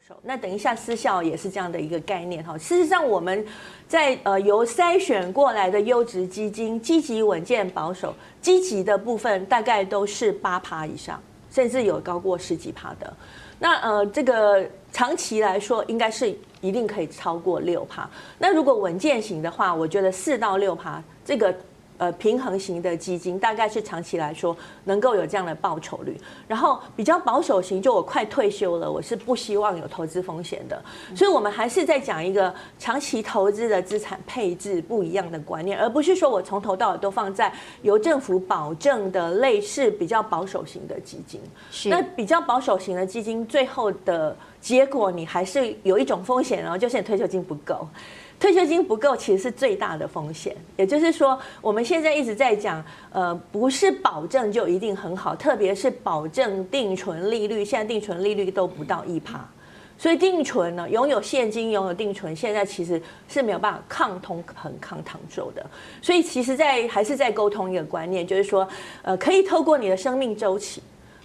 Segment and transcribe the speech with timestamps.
[0.00, 0.16] 守。
[0.22, 2.56] 那等一下私校也是这样的一个概念哈。
[2.58, 3.44] 事实上，我们
[3.86, 11.20] 在呃由筛选过来的优质基金，积极、稳健、保守，积极的部分大概都是八趴以上，
[11.50, 13.12] 甚至有高过十几趴的。
[13.58, 18.08] 那呃这个长期来说，应该是一定可以超过六趴。
[18.38, 21.54] 那如果稳健型的话，我觉得四到六趴这个。
[22.02, 30.82] 呃，平衡型的基金大概是长期来说能够有这样的报酬率，然后比较保守型，就我快退休了，我是不希望有投资风险的，
[31.14, 41.40] 所以我们还是在讲一个长期投资的资产配置不一样的观念，而不是说我从头到尾都放在由政府保证的类似比较保守型的基金。
[41.70, 47.86] 是，那比较保守型的基金最后的结果，你还是有一种风险，然后就是你退休金不够。
[48.42, 50.56] 退休金不够，其实是最大的风险。
[50.76, 59.48] 也就是说，我们现在一直在讲，呃，不是保证就一定很好，特别是保证定存利率，现在定存利率都不到一趴，
[59.96, 65.64] 所以定存呢，拥有现金、拥有定存，现在其实是没有办法抗通膨、抗糖皱的。
[66.02, 68.68] 所以，其实，在还是在沟通一个观念，就是说，
[69.02, 70.82] 呃，可以透过你的生命周期。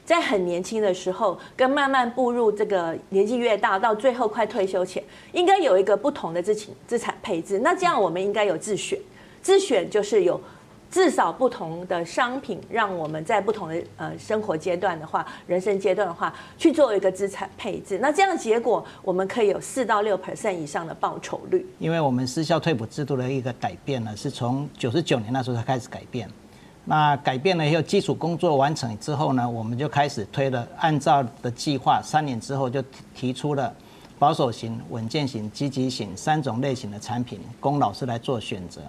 [0.07, 7.59] 在很年轻的时候，跟慢慢步入这个年纪越大，到最后快退休前，应该有一个不同的资产资产配置。
[7.59, 8.97] 那这样我们应该有自选，
[9.41, 10.39] 自选就是有
[10.89, 17.99] 至少不同的商品，让我们在不同的呃生活阶段的话，人生阶段的话，去做一个资产配置。
[17.99, 21.67] 那这样结果，我们可以有四到六 percent 以上的报酬率。
[21.79, 26.29] 因为我们私校退补制度的一个改变呢，是从九十九年那时候才开始改变。
[26.89, 32.81] 那改变了以后，基础工作完成之后呢，我们就开始推了，按照的计划，三年之后就
[33.13, 33.73] 提出了
[34.17, 38.79] 保守型、稳健型、积极型三种类型的产品，供老师来做选择。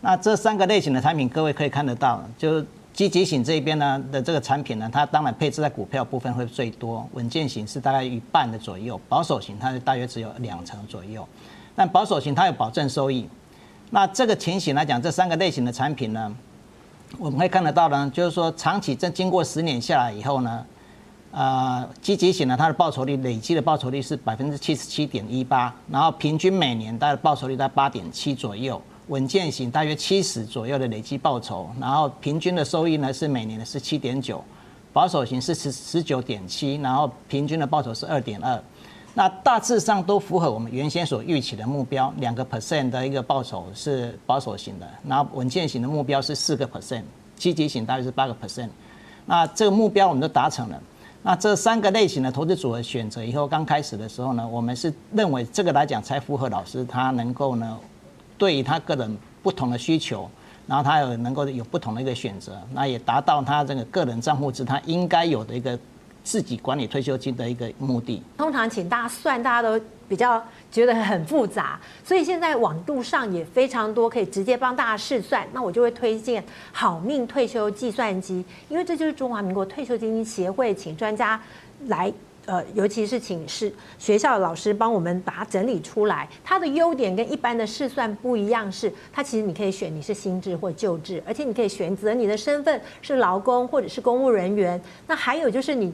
[0.00, 11.26] 那这三个类型的产品，各位可以看得到，就积极型这边呢的这个产品呢，它当然配置在股票部分会最多，稳健型是大概一半的左右，保守型它大约只有两成左右。
[11.74, 13.28] 但保守型它有保证收益。
[13.90, 16.34] 那这个情形来讲，这三个类型的产品呢，
[17.18, 20.66] 我们会看得到呢，就是说长期在经过十年下来以后呢，
[21.30, 34.42] 呃，积极型呢，它的报酬率累计的报酬率是百分之七十七点一八，然后平均每年大概报酬率在八点七左右，稳健型大约七十左右的累计报酬，然后平均的收益呢是每年的是七点九，
[34.92, 38.62] 保守型是十十九点七，然后平均的报酬是二点二。
[39.14, 47.02] 那大致上都符合我们原先所预期的目标，两个 percent 的一个报酬是保守型的，然后稳健型的目标是四个 percent，
[47.36, 48.70] 积极型大约是八个 percent。
[49.26, 50.82] 那这个目标我们都达成了。
[51.22, 57.78] 那这三个类型的投资组合选择以后，刚开始的时候呢，我们是认为这个来讲才符合老师他能够呢，
[58.38, 60.26] 对于他个人不同的需求，
[60.66, 65.78] 然后他有能够有不同的一个选择，那也达到他这个个人账户是他应该有的一个。
[66.22, 75.46] 自己管理退休金的一个目的，通常请大家算，大家都比较觉得很复杂，所以现在网路上也非常多可以直接帮大家试算。
[75.52, 81.40] 那我就会推荐好命退休计算机，因为这就是中华民国退休基金协会请专家
[81.86, 82.12] 来。
[82.46, 86.28] 呃，尤其是请是学校的老师帮我们把它整理出来。
[86.42, 94.80] 它的优点跟一般的试算不一样，是它其实你可以选你是新制或旧制，而且你可以选择你的身份是劳工或者是公务人员。
[95.06, 95.92] 那还有就是你。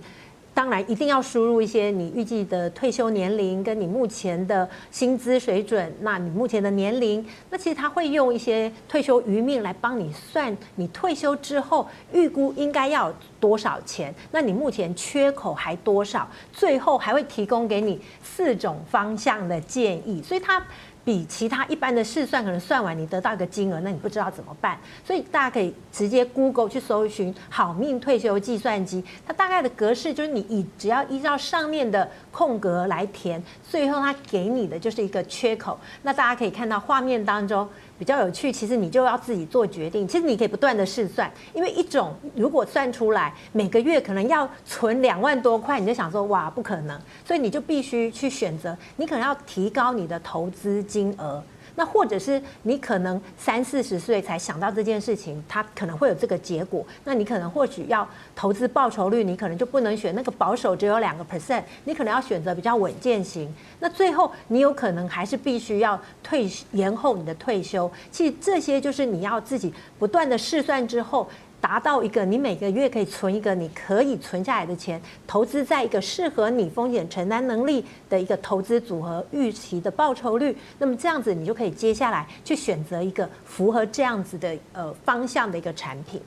[0.58, 5.94] 当然，一定要输入一些你预计的退休年龄跟你目前的薪资水准。
[6.00, 14.12] 那你目前的年龄，那其实他会用一些退休余命来帮你算，你退休之后预估应该要多少钱？
[14.32, 16.28] 那你目前缺口还多少？
[16.52, 20.20] 最后还会提供给你四种方向的建议。
[20.20, 20.60] 所以他。
[21.08, 35.80] 比其他一般的试算可能算完你得到一个金额，那你不知道怎么办，所以大家可以直接 Google 去搜寻“好命退休计算机”，它大概的格式就是你以只要依照上面的空格来填，最后它给你的就是一个缺口。
[36.02, 37.66] 那大家可以看到画面当中。
[37.98, 40.06] 比较有趣，其实你就要自己做决定。
[40.06, 51.43] 其实你可以不断的试算，因为一种如果算出来每个月可能要存两万多块，你就想说哇，不可能，所以你就必须去选择，你可能要提高你的投资金额。
[51.78, 56.84] 那或者是你可能三四十岁才想到这件事情，它可能会有这个结果。
[57.04, 63.48] 那你可能或许要投资报酬率，你可能就不能选那个保守只有两个 percent，你可能要选择比较稳健型。
[63.78, 67.88] 那最后你有可能还是必须要退延后你的退休。
[68.10, 71.30] 其实这些就是你要自己不断的试算之后。
[71.60, 86.22] 达到一个你每个月可以存一个你可以存下来的钱，投资在一个适合你风险承担能力的一个投资组合，预期的报酬率，那么这样子你就可以接下来去选择一个符合这样子的呃方向的一个产品。